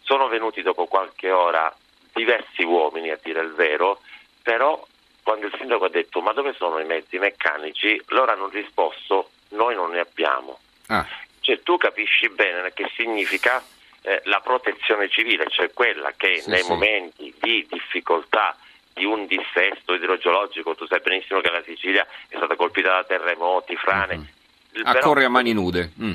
Sono 0.01 0.27
venuti 0.27 0.61
dopo 0.61 0.85
qualche 0.85 1.31
ora 1.31 1.73
diversi 2.13 2.63
uomini 2.63 3.09
a 3.09 3.19
dire 3.21 3.41
il 3.41 3.53
vero, 3.53 3.99
però 4.41 4.85
quando 5.25 5.48
il 5.48 5.55
sindaco 5.58 5.86
ha 5.86 5.89
detto 5.89 6.22
ma 6.22 6.34
dove 6.34 6.53
sono 6.53 6.77
i 6.77 6.86
mezzi 6.86 7.17
meccanici, 7.17 8.00
loro 8.10 8.32
hanno 8.32 8.48
risposto 8.48 9.32
noi 9.50 9.74
non 9.74 9.89
ne 9.89 10.00
abbiamo. 10.00 10.60
Ah. 10.86 11.03
Cioè 11.39 11.63
tu 11.63 11.77
capisci 11.77 12.29
bene 12.29 12.72
che 12.74 12.88
significa 12.96 13.63
eh, 14.03 14.22
la 14.25 14.39
protezione 14.41 15.10
civile, 15.10 15.48
cioè 15.50 15.74
quella 15.74 16.13
che 16.15 16.41
sì, 16.41 16.50
nei 16.51 16.62
sì. 16.62 16.70
momenti 16.70 17.34
di 17.41 17.65
difficoltà 17.67 18.55
di 18.94 19.03
un 19.03 19.25
dissesto 19.25 19.96
idrogeologico, 19.96 20.75
tu 20.75 20.86
sai 20.86 21.01
benissimo 21.01 21.41
che 21.41 21.50
la 21.50 21.63
Sicilia 21.63 22.05
è 22.27 22.36
stata 22.36 22.55
colpita 22.55 22.89
da 22.89 23.03
terremoti, 23.03 23.75
frane. 23.75 24.17
Mm-hmm. 24.17 24.86
Accorre 24.86 25.25
a 25.25 25.29
mani 25.29 25.53
nude. 25.53 25.91
Mm 26.00 26.13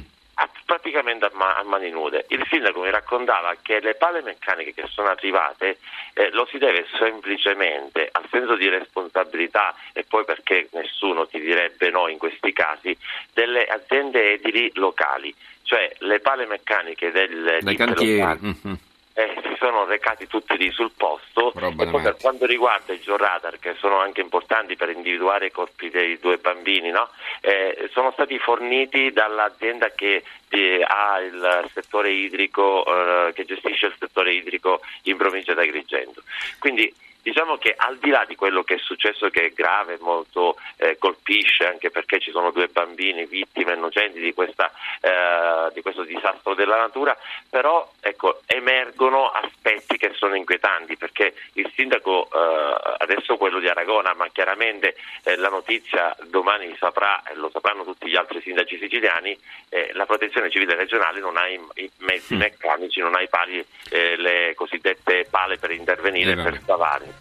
praticamente 0.90 1.26
a, 1.26 1.30
ma- 1.34 1.56
a, 1.56 1.62
mani 1.64 1.90
nude. 1.90 2.26
Il 2.28 2.44
sindaco 2.50 2.80
mi 2.80 2.90
raccontava 2.90 3.56
che 3.62 3.80
le 3.80 3.94
pale 3.94 4.22
meccaniche 4.22 4.74
che 4.74 4.86
sono 4.88 5.08
arrivate 5.08 5.78
eh, 6.14 6.30
lo 6.32 6.46
si 6.50 6.58
deve 6.58 6.86
semplicemente 6.98 8.08
al 8.10 8.26
senso 8.30 8.56
di 8.56 8.68
responsabilità 8.68 9.74
e 9.92 10.04
poi 10.04 10.24
perché 10.24 10.68
nessuno 10.72 11.26
ti 11.26 11.40
direbbe 11.40 11.90
no 11.90 12.08
in 12.08 12.18
questi 12.18 12.52
casi 12.52 12.96
delle 13.32 13.64
aziende 13.64 14.32
edili 14.32 14.70
locali, 14.74 15.34
cioè 15.62 15.90
le 15.98 16.20
pale 16.20 16.46
meccaniche 16.46 17.10
del 17.10 17.58
dei 17.60 17.76
cantieri. 17.76 18.18
Locali, 18.18 18.40
mm-hmm 18.40 18.74
eh, 19.20 19.40
si 19.42 19.54
sono 19.58 19.84
recati 19.84 20.26
tutti 20.26 20.56
lì 20.56 20.70
sul 20.70 20.92
posto 20.96 21.52
Roba 21.54 21.84
e 21.84 21.90
poi 21.90 22.02
per 22.02 22.16
quanto 22.20 22.46
riguarda 22.46 22.92
i 22.92 23.00
georadar 23.00 23.58
che 23.58 23.74
sono 23.78 23.98
anche 23.98 24.20
importanti 24.20 24.76
per 24.76 24.90
individuare 24.90 25.46
i 25.46 25.50
corpi 25.50 25.90
dei 25.90 26.18
due 26.18 26.38
bambini 26.38 26.90
no? 26.90 27.08
eh, 27.40 27.88
sono 27.92 28.12
stati 28.12 28.38
forniti 28.38 29.12
dall'azienda 29.12 29.90
che 29.90 30.22
eh, 30.48 30.84
ha 30.86 31.20
il 31.20 31.70
settore 31.72 32.10
idrico 32.10 32.84
eh, 32.84 33.32
che 33.32 33.44
gestisce 33.44 33.86
il 33.86 33.94
settore 33.98 34.32
idrico 34.32 34.80
in 35.04 35.16
provincia 35.16 35.54
di 35.54 35.60
Agrigento 35.60 36.22
quindi 36.58 36.92
Diciamo 37.22 37.58
che 37.58 37.74
al 37.76 37.98
di 37.98 38.10
là 38.10 38.24
di 38.26 38.34
quello 38.34 38.62
che 38.62 38.74
è 38.74 38.78
successo, 38.78 39.28
che 39.28 39.46
è 39.46 39.50
grave, 39.50 39.98
molto 40.00 40.56
eh, 40.76 40.96
colpisce, 40.98 41.66
anche 41.66 41.90
perché 41.90 42.18
ci 42.18 42.30
sono 42.30 42.50
due 42.50 42.68
bambini 42.68 43.26
vittime 43.26 43.74
innocenti 43.74 44.20
di, 44.20 44.32
questa, 44.32 44.72
eh, 45.00 45.70
di 45.74 45.82
questo 45.82 46.02
disastro 46.04 46.54
della 46.54 46.76
natura, 46.76 47.16
però 47.48 47.90
ecco, 48.00 48.40
emergono 48.46 49.28
aspetti 49.28 49.96
che 49.98 50.12
sono 50.14 50.34
inquietanti, 50.34 50.96
perché 50.96 51.34
il 51.54 51.70
sindaco, 51.74 52.28
eh, 52.32 52.94
adesso 52.98 53.36
quello 53.36 53.58
di 53.58 53.68
Aragona, 53.68 54.14
ma 54.14 54.28
chiaramente 54.28 54.96
eh, 55.24 55.36
la 55.36 55.48
notizia 55.48 56.16
domani 56.24 56.74
saprà, 56.78 57.22
e 57.30 57.34
lo 57.34 57.50
sapranno 57.50 57.84
tutti 57.84 58.08
gli 58.08 58.16
altri 58.16 58.40
sindaci 58.40 58.78
siciliani, 58.78 59.38
eh, 59.68 59.90
la 59.92 60.06
protezione 60.06 60.50
civile 60.50 60.74
regionale 60.74 61.20
non 61.20 61.36
ha 61.36 61.46
i, 61.46 61.60
i 61.74 61.90
mezzi 61.98 62.34
mm. 62.34 62.38
meccanici, 62.38 63.00
non 63.00 63.14
ha 63.14 63.20
i 63.20 63.28
pali, 63.28 63.64
eh, 63.90 64.16
le 64.16 64.54
cosiddette 64.54 65.26
pale 65.30 65.58
per 65.58 65.70
intervenire, 65.70 66.34
per 66.34 66.60
scavare. 66.62 67.19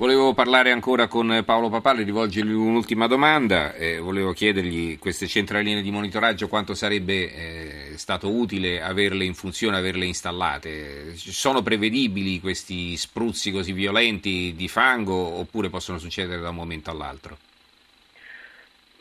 Volevo 0.00 0.32
parlare 0.32 0.70
ancora 0.70 1.08
con 1.08 1.42
Paolo 1.44 1.68
Papalli, 1.68 2.04
rivolgergli 2.04 2.52
un'ultima 2.52 3.06
domanda, 3.06 3.74
eh, 3.74 3.98
volevo 3.98 4.32
chiedergli 4.32 4.98
queste 4.98 5.26
centraline 5.26 5.82
di 5.82 5.90
monitoraggio 5.90 6.48
quanto 6.48 6.72
sarebbe 6.72 7.30
eh, 7.30 7.98
stato 7.98 8.30
utile 8.30 8.80
averle 8.80 9.26
in 9.26 9.34
funzione, 9.34 9.76
averle 9.76 10.06
installate. 10.06 11.14
Sono 11.16 11.60
prevedibili 11.60 12.40
questi 12.40 12.96
spruzzi 12.96 13.52
così 13.52 13.72
violenti 13.72 14.54
di 14.56 14.68
fango 14.68 15.12
oppure 15.12 15.68
possono 15.68 15.98
succedere 15.98 16.40
da 16.40 16.48
un 16.48 16.56
momento 16.56 16.90
all'altro? 16.90 17.36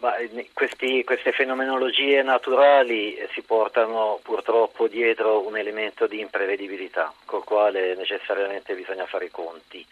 Eh, 0.02 0.50
questi, 0.52 1.06
queste 1.06 1.32
fenomenologie 1.32 2.22
naturali 2.24 3.16
eh, 3.16 3.30
si 3.32 3.42
portano 3.42 4.20
purtroppo 4.22 4.90
dietro 4.90 5.48
un 5.48 5.56
elemento 5.56 6.08
di 6.08 6.20
imprevedibilità 6.20 7.14
col 7.24 7.46
quale 7.46 7.96
necessariamente 7.96 8.76
bisogna 8.76 9.06
fare 9.06 9.28
i 9.28 9.32
conti. 9.32 9.86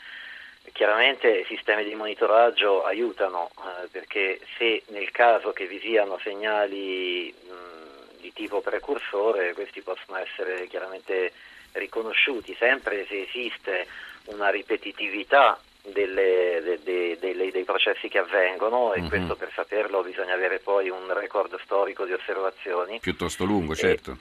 Chiaramente 0.71 1.27
i 1.39 1.45
sistemi 1.45 1.83
di 1.83 1.95
monitoraggio 1.95 2.83
aiutano 2.83 3.50
eh, 3.57 3.88
perché 3.89 4.39
se 4.57 4.83
nel 4.88 5.09
caso 5.12 5.51
che 5.51 5.65
vi 5.65 5.79
siano 5.79 6.19
segnali 6.19 7.33
mh, 7.33 8.21
di 8.21 8.31
tipo 8.33 8.62
precursore 8.62 9.53
questi 9.53 9.81
possono 9.81 10.17
essere 10.17 10.67
chiaramente 10.67 11.31
riconosciuti 11.74 12.55
sempre 12.57 13.05
se 13.07 13.21
esiste 13.24 13.88
una 14.25 14.50
ripetitività 14.50 15.59
delle, 15.91 16.62
de, 16.63 16.79
de, 16.83 17.17
de, 17.19 17.51
dei 17.51 17.63
processi 17.63 18.07
che 18.09 18.17
avvengono 18.17 18.93
e 18.93 19.00
mm-hmm. 19.00 19.09
questo 19.09 19.36
per 19.36 19.51
saperlo 19.53 20.03
bisogna 20.03 20.33
avere 20.33 20.59
poi 20.59 20.89
un 20.89 21.13
record 21.13 21.57
storico 21.63 22.05
di 22.05 22.13
osservazioni. 22.13 23.00
Piuttosto 23.00 23.45
lungo, 23.45 23.74
certo, 23.75 24.12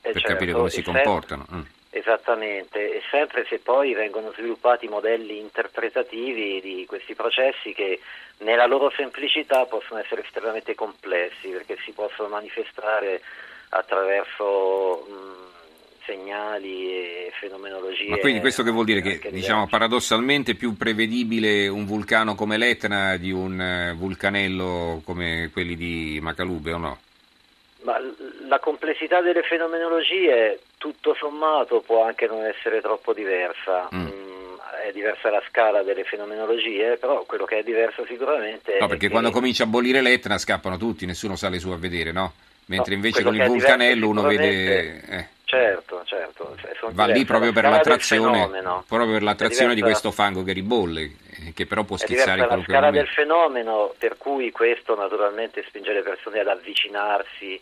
e, 0.00 0.12
per 0.12 0.20
certo, 0.20 0.28
capire 0.28 0.52
come 0.52 0.70
si 0.70 0.82
comportano. 0.82 1.46
Mm. 1.52 1.60
Esattamente, 1.90 2.96
e 2.96 3.02
sempre 3.10 3.46
se 3.48 3.60
poi 3.60 3.94
vengono 3.94 4.30
sviluppati 4.32 4.88
modelli 4.88 5.38
interpretativi 5.38 6.60
di 6.60 6.84
questi 6.86 7.14
processi 7.14 7.72
che 7.72 8.00
nella 8.38 8.66
loro 8.66 8.92
semplicità 8.94 9.64
possono 9.64 9.98
essere 9.98 10.22
estremamente 10.22 10.74
complessi 10.74 11.48
perché 11.48 11.78
si 11.82 11.92
possono 11.92 12.28
manifestare 12.28 13.22
attraverso 13.70 15.06
mh, 15.08 15.48
segnali 16.04 16.90
e 16.90 17.32
fenomenologie. 17.38 18.10
Ma 18.10 18.18
quindi 18.18 18.40
questo 18.40 18.62
che 18.62 18.70
vuol 18.70 18.84
dire 18.84 19.00
che 19.00 19.30
diciamo, 19.30 19.66
paradossalmente 19.66 20.52
è 20.52 20.56
più 20.56 20.76
prevedibile 20.76 21.68
un 21.68 21.84
vulcano 21.84 22.34
come 22.34 22.56
l'Etna 22.56 23.16
di 23.16 23.30
un 23.30 23.60
eh, 23.60 23.94
vulcanello 23.96 25.02
come 25.04 25.50
quelli 25.52 25.76
di 25.76 26.18
Macalube 26.20 26.72
o 26.72 26.78
no? 26.78 26.98
Ma 27.82 27.98
la 28.46 28.58
complessità 28.58 29.20
delle 29.20 29.42
fenomenologie, 29.42 30.58
tutto 30.78 31.14
sommato, 31.14 31.80
può 31.80 32.04
anche 32.04 32.26
non 32.26 32.44
essere 32.44 32.80
troppo 32.80 33.12
diversa. 33.12 33.88
Mm. 33.94 34.06
Mm, 34.06 34.54
è 34.86 34.92
diversa 34.92 35.30
la 35.30 35.42
scala 35.48 35.82
delle 35.82 36.04
fenomenologie, 36.04 36.96
però 36.96 37.24
quello 37.26 37.44
che 37.44 37.58
è 37.58 37.62
diverso 37.62 38.06
sicuramente. 38.06 38.78
No, 38.80 38.86
perché 38.86 39.06
che... 39.06 39.12
quando 39.12 39.30
comincia 39.30 39.64
a 39.64 39.66
bollire 39.66 40.00
l'Etna 40.00 40.38
scappano 40.38 40.78
tutti, 40.78 41.04
nessuno 41.04 41.36
sale 41.36 41.58
su 41.58 41.70
a 41.70 41.76
vedere, 41.76 42.12
no? 42.12 42.32
Mentre 42.66 42.90
no, 42.90 42.96
invece 42.96 43.22
con 43.22 43.34
il 43.34 43.44
vulcanello 43.44 44.08
uno 44.08 44.22
vede. 44.22 45.00
Eh. 45.08 45.26
Certo, 45.44 46.02
certo. 46.04 46.54
Va 46.90 47.06
lì 47.06 47.24
proprio 47.24 47.52
per 47.52 47.64
l'attrazione, 47.64 48.48
proprio 48.86 49.12
per 49.12 49.22
l'attrazione 49.22 49.74
di 49.74 49.80
questo 49.80 50.10
fango 50.10 50.42
che 50.42 50.52
ribolle, 50.52 51.02
eh, 51.02 51.52
che 51.54 51.64
però 51.64 51.84
può 51.84 51.96
schizzare 51.96 52.40
in 52.40 52.46
qualunque 52.46 52.72
momento. 52.72 52.72
La 52.72 52.78
scala 52.78 52.90
del 52.90 53.06
fenomeno, 53.08 53.94
per 53.96 54.16
cui 54.18 54.50
questo 54.50 54.94
naturalmente 54.94 55.64
spinge 55.66 55.92
le 55.94 56.02
persone 56.02 56.40
ad 56.40 56.48
avvicinarsi 56.48 57.58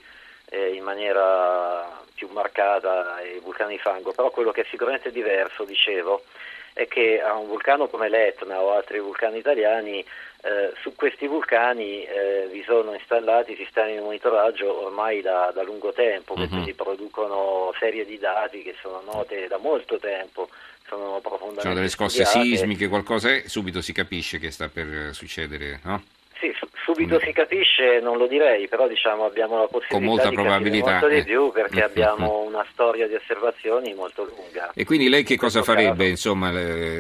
eh, 0.51 0.75
in 0.75 0.83
maniera 0.83 2.03
più 2.15 2.29
marcata 2.29 3.15
ai 3.15 3.39
vulcani 3.41 3.75
di 3.75 3.81
fango, 3.81 4.13
però 4.13 4.31
quello 4.31 4.53
che 4.53 4.63
è 4.63 4.67
sicuramente 4.71 5.13
diverso, 5.13 5.65
dicevo, 5.65 6.25
è 6.73 6.87
che 6.89 7.23
a 7.23 7.35
un 7.35 7.47
vulcano 7.47 7.89
come 7.89 8.09
l'Etna 8.09 8.61
o 8.61 8.73
altri 8.73 9.01
vulcani 9.01 9.39
italiani, 9.39 10.05
eh, 10.43 10.73
su 10.81 10.95
questi 10.95 11.27
vulcani 11.27 12.05
eh, 12.05 12.49
vi 12.53 12.63
sono 12.63 12.93
installati 12.93 13.57
sistemi 13.57 13.95
di 13.95 14.01
monitoraggio 14.01 14.85
ormai 14.85 15.23
da, 15.23 15.51
da 15.55 15.63
lungo 15.63 15.93
tempo, 15.93 16.35
che 16.35 16.43
uh-huh. 16.43 16.49
quindi 16.49 16.75
producono 16.75 17.73
serie 17.79 18.05
di 18.05 18.19
dati 18.19 18.63
che 18.63 18.75
sono 18.81 19.03
note 19.05 19.49
da 19.49 19.57
molto 19.59 19.99
tempo. 19.99 20.49
Sono 20.87 21.19
profondamente 21.21 21.63
Sono 21.63 21.75
delle 21.75 21.89
scosse 21.89 22.25
studiate. 22.25 22.57
sismiche, 22.57 22.87
qualcosa 22.87 23.31
è, 23.31 23.43
subito 23.47 23.81
si 23.81 23.93
capisce 23.93 24.39
che 24.39 24.53
sta 24.53 24.69
per 24.69 25.13
succedere, 25.15 25.81
no? 25.83 26.05
Sì, 26.39 26.55
subito 26.87 27.17
mm. 27.17 27.19
si 27.19 27.33
capisce, 27.33 27.99
non 28.01 28.17
lo 28.17 28.29
direi, 28.29 28.69
però 28.69 28.87
diciamo 28.87 29.25
abbiamo 29.25 29.59
la 29.59 29.67
possibilità 29.67 29.97
Con 29.97 30.05
molta 30.05 30.29
di 30.29 30.35
probabilità, 30.37 30.91
molto 30.93 31.09
eh. 31.09 31.15
di 31.17 31.25
più 31.25 31.51
perché 31.51 31.81
mm, 31.81 31.85
abbiamo 31.85 32.43
mm, 32.45 32.47
una 32.47 32.65
storia 32.71 33.09
di 33.09 33.15
osservazioni 33.15 33.93
molto 33.95 34.25
lunga. 34.25 34.71
E 34.73 34.85
quindi 34.85 35.09
lei 35.09 35.25
che 35.25 35.37
cosa 35.37 35.63
farebbe 35.65 35.97
caso. 35.97 36.11
insomma, 36.11 36.53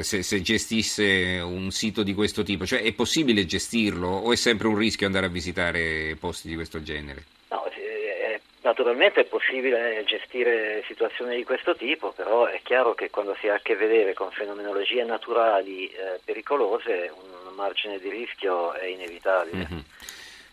se, 0.02 0.25
se, 0.25 0.43
gestisse 0.43 1.40
un 1.40 1.71
sito 1.71 2.02
di 2.02 2.14
questo 2.14 2.43
tipo? 2.43 2.66
Cioè 2.66 2.83
è 2.83 2.93
possibile 2.93 3.47
gestirlo 3.47 4.09
o 4.09 4.33
è 4.33 4.37
sempre 4.37 4.66
un 4.66 4.76
rischio 4.76 5.07
andare 5.07 5.26
a 5.26 5.31
visitare 5.31 6.16
posti 6.19 6.49
di 6.49 6.57
questo 6.57 6.83
genere? 6.83 7.23
No, 7.50 7.62
Naturalmente 8.66 9.21
è 9.21 9.25
possibile 9.26 10.02
gestire 10.05 10.83
situazioni 10.88 11.37
di 11.37 11.45
questo 11.45 11.76
tipo, 11.76 12.11
però 12.11 12.47
è 12.47 12.61
chiaro 12.64 12.95
che 12.95 13.11
quando 13.11 13.37
si 13.38 13.47
ha 13.47 13.55
a 13.55 13.61
che 13.62 13.76
vedere 13.76 14.12
con 14.12 14.33
fenomenologie 14.33 15.05
naturali 15.05 15.87
eh, 15.87 16.19
pericolose 16.25 17.12
un 17.14 17.46
margine 17.57 17.99
di 17.99 18.11
rischio 18.11 18.75
è 18.75 18.87
inevitabile. 18.87 19.57
Mm-hmm. 19.57 19.81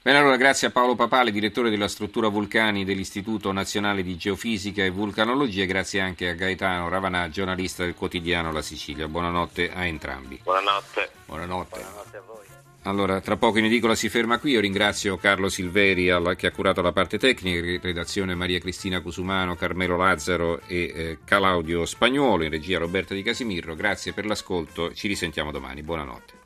Bene, 0.02 0.18
allora 0.18 0.36
grazie 0.36 0.68
a 0.68 0.72
Paolo 0.72 0.96
Papale, 0.96 1.32
direttore 1.32 1.70
della 1.70 1.88
struttura 1.88 2.28
vulcani 2.28 2.84
dell'Istituto 2.84 3.54
Nazionale 3.54 4.04
di 4.04 4.18
Geofisica 4.18 4.84
e 4.84 4.90
Vulcanologia, 4.90 5.64
e 5.64 5.66
grazie 5.66 6.02
anche 6.02 6.28
a 6.28 6.34
Gaetano 6.34 6.90
Ravanà, 6.90 7.30
giornalista 7.30 7.86
del 7.86 7.96
quotidiano 7.96 8.52
La 8.52 8.62
Sicilia. 8.62 9.08
Buonanotte 9.08 9.72
a 9.72 9.86
entrambi. 9.86 10.42
Buonanotte. 10.44 11.10
Buonanotte. 11.26 11.80
Buonanotte 11.80 12.18
a 12.18 12.22
voi. 12.28 12.46
Allora, 12.86 13.22
tra 13.22 13.38
poco 13.38 13.60
in 13.60 13.66
edicola 13.66 13.96
si 13.96 14.10
ferma 14.10 14.40
qui. 14.40 14.52
Io 14.52 14.60
ringrazio 14.60 15.16
Carlo 15.16 15.48
Silveri 15.48 16.10
alla, 16.10 16.36
che 16.36 16.48
ha 16.48 16.52
curato 16.52 16.82
la 16.82 16.92
parte 16.92 17.18
tecnica, 17.18 17.80
redazione 17.82 18.36
Maria 18.36 18.60
Cristina 18.60 19.00
Cusumano, 19.00 19.56
Carmelo 19.56 19.96
Lazzaro 19.96 20.60
e 20.68 20.92
eh, 20.94 21.18
Calaudio 21.24 21.86
Spagnuolo, 21.86 22.44
in 22.44 22.50
regia 22.50 22.78
Roberta 22.78 23.14
Di 23.14 23.24
Casimirro. 23.24 23.74
Grazie 23.74 24.12
per 24.12 24.26
l'ascolto, 24.26 24.94
ci 24.94 25.08
risentiamo 25.08 25.52
domani. 25.52 25.82
Buonanotte. 25.82 26.42